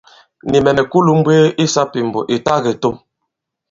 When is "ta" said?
2.45-2.53